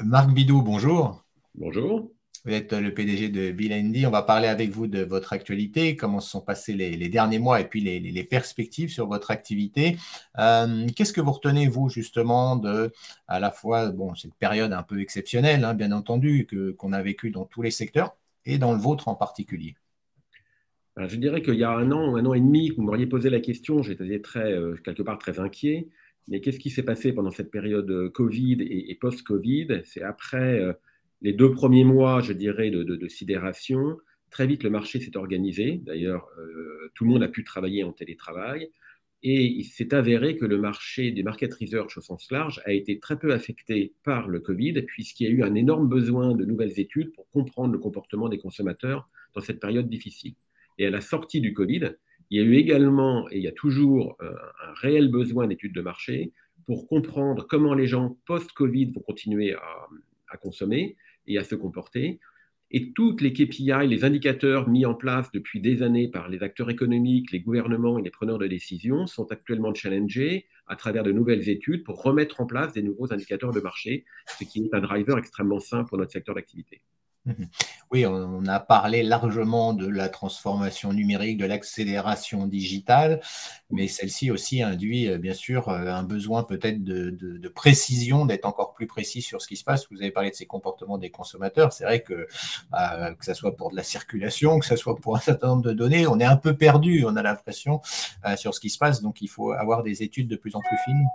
[0.00, 1.22] Marc Bidou, bonjour.
[1.54, 2.10] Bonjour.
[2.44, 6.18] Vous êtes le PDG de Bill On va parler avec vous de votre actualité, comment
[6.18, 9.98] se sont passés les, derniers mois et puis les, perspectives sur votre activité.
[10.38, 12.90] Euh, qu'est-ce que vous retenez, vous, justement, de
[13.28, 17.30] à la fois bon, cette période un peu exceptionnelle, hein, bien entendu, qu'on a vécue
[17.30, 19.76] dans tous les secteurs et dans le vôtre en particulier?
[20.96, 23.40] Je dirais qu'il y a un an, un an et demi, vous m'auriez posé la
[23.40, 25.88] question, j'étais très, euh, quelque part très inquiet.
[26.28, 29.82] Mais qu'est-ce qui s'est passé pendant cette période euh, Covid et, post-Covid?
[29.84, 30.60] C'est après
[31.22, 33.96] les deux premiers mois, je dirais, de, sidération,
[34.30, 35.80] très vite le marché s'est organisé.
[35.84, 38.70] D'ailleurs, euh, tout le monde a pu travailler en télétravail.
[39.24, 42.98] Et il s'est avéré que le marché des market research au sens large a été
[42.98, 46.80] très peu affecté par le Covid, puisqu'il y a eu un énorme besoin de nouvelles
[46.80, 50.34] études pour comprendre le comportement des consommateurs dans cette période difficile.
[50.78, 51.92] Et à la sortie du Covid,
[52.32, 54.32] il y a eu également, et il y a toujours, euh,
[54.66, 56.32] un réel besoin d'études de marché
[56.66, 62.20] pour comprendre comment les gens post-Covid vont continuer à consommer, et à se comporter.
[62.70, 66.70] Et toutes les KPI, les indicateurs mis en place depuis des années par les acteurs
[66.70, 71.50] économiques, les gouvernements et les preneurs de décision sont actuellement challengés à travers de nouvelles
[71.50, 74.06] études pour remettre en place des nouveaux indicateurs de marché,
[74.38, 76.80] ce qui est un driver extrêmement simple pour notre secteur d'activité.
[77.24, 77.48] Mhm.
[77.92, 83.20] Oui, on a parlé largement de la transformation numérique, de l'accélération digitale,
[83.70, 88.72] mais celle-ci aussi induit euh, bien sûr euh, un besoin peut-être de, précision, d'être encore
[88.74, 89.86] plus précis sur ce qui se passe.
[89.90, 91.72] Vous avez parlé de ces comportements des consommateurs.
[91.72, 92.26] C'est vrai que
[92.70, 95.62] bah, que ce soit pour de la circulation, que ce soit pour un certain nombre
[95.62, 97.80] de données, on est un peu perdu, on a l'impression,
[98.26, 99.00] euh, sur ce qui se passe.
[99.00, 101.06] Donc il faut avoir des études de plus en plus fines.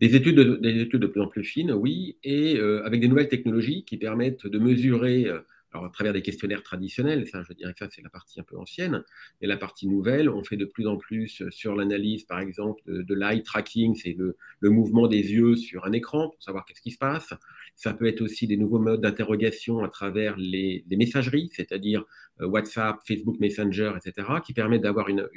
[0.00, 3.98] Des études, de, plus en plus fines, oui, et euh, avec des nouvelles technologies qui
[3.98, 5.40] permettent de mesurer, euh,
[5.72, 8.42] alors à travers des questionnaires traditionnels, ça je dirais que ça c'est la partie un
[8.42, 9.04] peu ancienne,
[9.40, 13.14] et la partie nouvelle, on fait de plus en plus sur l'analyse par exemple de,
[13.14, 14.36] l'eye tracking, c'est le,
[14.70, 17.32] mouvement des yeux sur un écran pour savoir qu'est-ce qui se passe.
[17.76, 22.04] Ça peut être aussi des nouveaux modes d'interrogation à travers les, messageries, c'est-à-dire
[22.40, 25.28] euh, WhatsApp, Facebook Messenger, etc., qui permettent d'avoir une,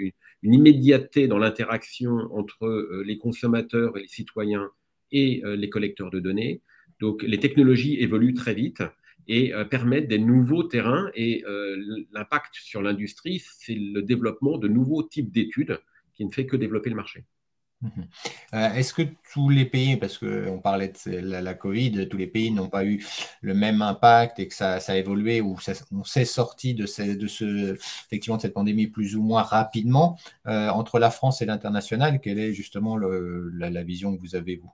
[0.44, 4.70] immédiateté dans l'interaction entre euh, les consommateurs et les citoyens
[5.12, 6.62] et euh, les collecteurs de données.
[7.00, 8.84] Donc les technologies évoluent très vite
[9.28, 11.10] et permettent des nouveaux terrains.
[11.16, 11.44] Et
[12.12, 15.80] l'impact sur l'industrie, c'est le développement de nouveaux types d'études
[16.14, 17.26] qui ne fait que développer le marché.
[17.84, 18.08] Mhm.
[18.54, 19.02] Euh, est-ce que
[19.34, 23.06] tous les pays, parce qu'on parlait de la, Covid, tous les pays n'ont pas eu
[23.42, 25.58] le même impact et que ça, a évolué ou
[25.92, 30.18] on s'est sorti de cette pandémie plus ou moins rapidement
[30.48, 34.72] euh, entre la France et l'international Quelle est justement la, vision que vous avez, vous?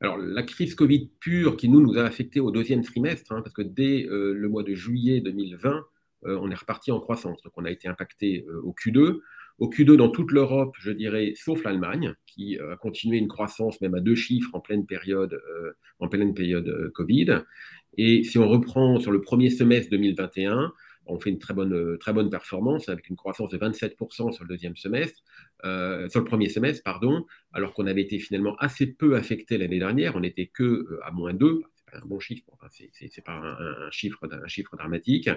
[0.00, 3.52] Alors, la crise Covid pure qui nous, nous a affecté au deuxième trimestre, hein, parce
[3.52, 5.84] que dès euh, le mois de juillet 2020,
[6.24, 7.42] on est reparti en croissance.
[7.42, 9.20] Donc, on a été impacté au Q2.
[9.58, 13.80] Au Q2 dans toute l'Europe, je dirais, sauf l'Allemagne, qui euh, a continué une croissance
[13.80, 17.40] même à deux chiffres en pleine période, euh, en pleine période euh, Covid.
[17.96, 20.72] Et si on reprend sur le premier semestre 2021,
[21.06, 24.48] on fait une très bonne, très bonne performance avec une croissance de 27% sur le
[24.48, 25.22] deuxième semestre,
[25.62, 30.16] sur le premier semestre, pardon, alors qu'on avait été finalement assez peu affecté l'année dernière.
[30.16, 33.90] On n'était que à moins 2, c'est pas un bon chiffre, enfin, c'est pas un,
[33.90, 35.28] chiffre, un chiffre dramatique.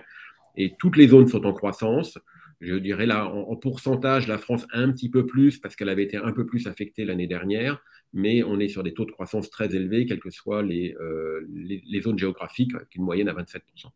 [0.57, 2.17] Et toutes les zones sont en croissance.
[2.59, 6.17] Je dirais là, en, pourcentage, la France un petit peu plus parce qu'elle avait été
[6.17, 7.81] un peu plus affectée l'année dernière,
[8.13, 11.47] mais on est sur des taux de croissance très élevés, quelles que soient les, euh,
[11.49, 13.91] les, zones géographiques, avec une moyenne à 27%.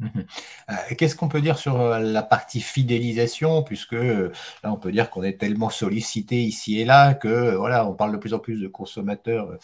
[0.00, 0.26] Mhm.
[0.70, 4.30] Euh, qu'est-ce qu'on peut dire sur euh, la partie fidélisation, puisque là
[4.64, 8.16] on peut dire qu'on est tellement sollicité ici et là que voilà, on parle de
[8.16, 9.58] plus en plus de consommateurs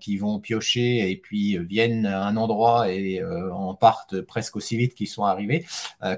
[0.00, 4.94] qui vont piocher et puis viennent à un endroit et en partent presque aussi vite
[4.94, 5.66] qu'ils sont arrivés.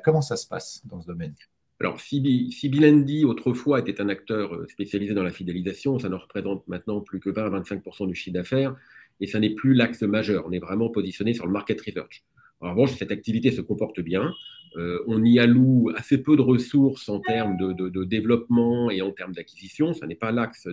[0.05, 1.35] comment ça se passe dans ce domaine?
[1.83, 6.69] Alors, si, Bilendi, autrefois, était un acteur euh, spécialisé dans la fidélisation, ça ne représente
[6.69, 8.77] maintenant plus que 20 à 25% du chiffre d'affaires,
[9.19, 10.45] et ça n'est plus l'axe majeur.
[10.47, 12.23] On est vraiment positionné sur le market research.
[12.62, 14.33] En revanche, cette activité se comporte bien.
[14.77, 19.33] Euh, on y alloue assez peu de ressources en termes de, développement et en termes
[19.33, 19.93] d'acquisition.
[19.93, 20.69] Ce n'est pas l'axe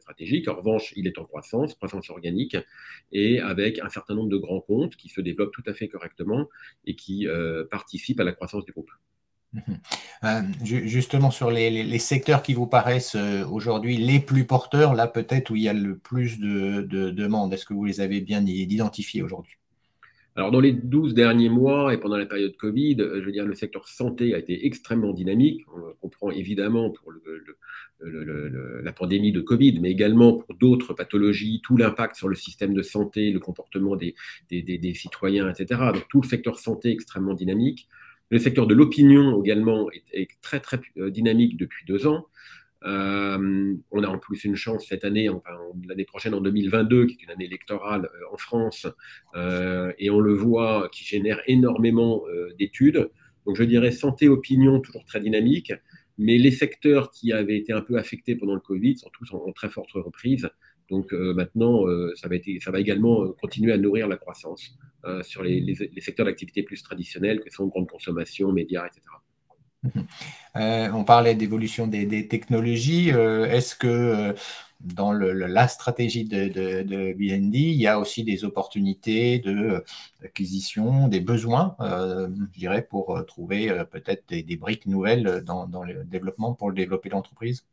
[0.00, 0.48] stratégique.
[0.48, 2.56] En revanche, il est en croissance, croissance organique,
[3.12, 6.48] et avec un certain nombre de grands comptes qui se développent tout à fait correctement
[6.86, 8.90] et qui euh, participent à la croissance du groupe.
[10.24, 15.56] Euh, justement, sur les, secteurs qui vous paraissent aujourd'hui les plus porteurs, là peut-être où
[15.56, 19.58] il y a le plus de, demandes, est-ce que vous les avez bien identifiés aujourd'hui?
[20.36, 23.46] Alors, dans les 12 derniers mois et pendant la période Covid, euh, je veux dire,
[23.46, 25.64] le secteur santé a été extrêmement dynamique.
[25.72, 27.12] On comprend évidemment pour
[28.00, 32.82] la pandémie de Covid, mais également pour d'autres pathologies, tout l'impact sur le système de
[32.82, 34.16] santé, le comportement des,
[34.50, 35.80] des, citoyens, etc.
[35.94, 37.88] Donc, tout le secteur santé extrêmement dynamique.
[38.30, 42.26] Le secteur de l'opinion également est, très très euh, dynamique depuis deux ans.
[42.84, 45.50] On a en plus une chance cette année, enfin
[45.88, 48.86] l'année prochaine en 2022, qui est une année électorale en France,
[49.34, 52.24] et on le voit, qui génère énormément
[52.58, 53.10] d'études.
[53.46, 55.72] Donc je dirais santé, opinion, toujours très dynamique,
[56.18, 59.52] mais les secteurs qui avaient été un peu affectés pendant le Covid sont tous en,
[59.52, 60.48] très forte reprise.
[60.90, 61.86] Donc maintenant,
[62.16, 64.76] ça, va également continuer à nourrir la croissance
[65.22, 69.02] sur les, secteurs d'activité plus traditionnels, que sont grande consommation, médias, etc.
[70.56, 73.12] Euh, on parlait d'évolution des, technologies.
[73.12, 74.32] Euh, est-ce que euh,
[74.80, 79.42] dans la stratégie de, de, BND, il y a aussi des opportunités
[80.20, 86.52] d'acquisition, des besoins, je dirais, pour trouver peut-être des, briques nouvelles dans, dans, le développement,
[86.52, 87.64] pour développer l'entreprise?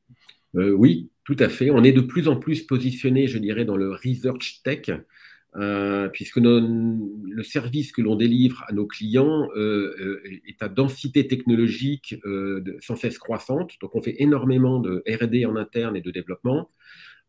[0.53, 1.69] Oui, tout à fait.
[1.69, 4.89] On est de plus en plus positionné, je dirais, dans le research tech.
[5.57, 11.27] Euh, puisque le service que l'on délivre à nos clients euh, euh, est à densité
[11.27, 12.15] technologique
[12.79, 13.73] sans cesse croissante.
[13.81, 16.69] Donc on fait énormément de RD en interne et de développement.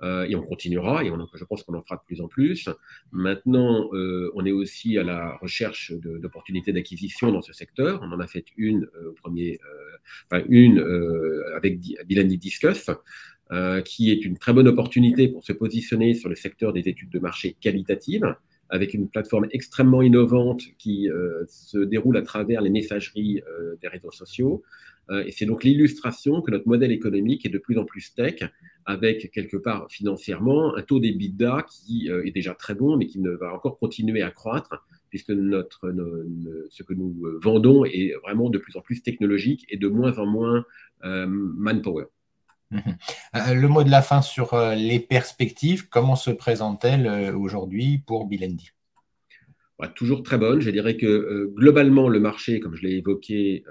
[0.02, 2.68] et on continuera, et je pense qu'on en fera de plus en plus.
[3.12, 3.88] Maintenant,
[4.34, 8.00] on est aussi à la recherche d'opportunités d'acquisition dans ce secteur.
[8.02, 9.60] On en a fait une au premier,
[10.26, 10.80] enfin, une
[11.54, 12.94] avec Dylan Discuss, euh,
[13.84, 17.18] qui est une très bonne opportunité pour se positionner sur le secteur des études de
[17.18, 18.34] marché qualitatives,
[18.72, 23.88] avec une plateforme extrêmement innovante qui euh, se déroule à travers les messageries euh, des
[23.88, 24.62] réseaux sociaux.
[25.26, 28.38] et c'est donc l'illustration que notre modèle économique est de plus en plus tech,
[28.86, 33.30] avec quelque part financièrement un taux d'EBITDA qui est déjà très bon, mais qui ne
[33.30, 35.92] va encore continuer à croître, puisque notre,
[36.70, 37.12] ce que nous
[37.42, 40.64] vendons est vraiment de plus en plus technologique et de moins en moins
[41.04, 42.06] manpower.
[42.72, 42.96] Mhm.
[43.36, 47.98] Euh, le mot de la fin sur euh, les perspectives, comment se présentent-elles euh, aujourd'hui
[47.98, 48.70] pour Bilendi?
[49.96, 50.60] Toujours très bonne.
[50.60, 53.64] Je dirais que globalement, le marché, comme je l'ai évoqué,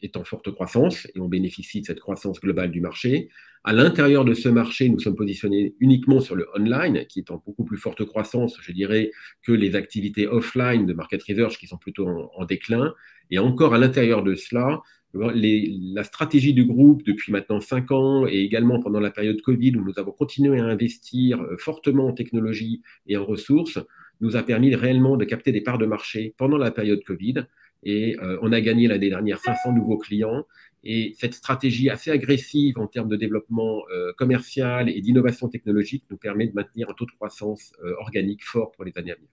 [0.00, 3.28] est en forte croissance et on bénéficie de cette croissance globale du marché.
[3.64, 7.42] À l'intérieur de ce marché, nous sommes positionnés uniquement sur le online, qui est en
[7.44, 9.10] beaucoup plus forte croissance, je dirais,
[9.42, 12.94] que les activités offline de market research qui sont plutôt en déclin.
[13.32, 14.80] Et encore à l'intérieur de cela,
[15.14, 19.84] la stratégie du groupe depuis maintenant cinq ans et également pendant la période Covid où
[19.84, 23.78] nous avons continué à investir euh, fortement en technologie et en ressources
[24.20, 27.46] nous a permis réellement de capter des parts de marché pendant la période Covid
[27.82, 30.46] et euh, on a gagné l'année dernière 500 nouveaux clients
[30.82, 36.16] et cette stratégie assez agressive en termes de développement euh, commercial et d'innovation technologique nous
[36.16, 39.30] permet de maintenir un taux de croissance organique fort pour les années à venir.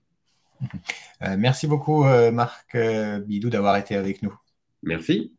[1.37, 2.75] Merci beaucoup Marc
[3.25, 4.33] Bidou d'avoir été avec nous.
[4.83, 5.38] Merci.